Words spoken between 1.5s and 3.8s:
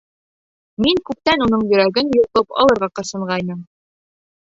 йөрәген йолҡоп алырға ҡырсынғайным.